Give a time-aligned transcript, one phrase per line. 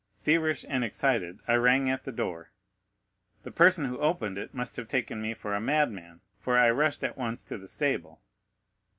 [0.19, 2.49] Feverish and excited, I rang at the door.
[3.43, 7.03] The person who opened it must have taken me for a madman, for I rushed
[7.03, 8.19] at once to the stable.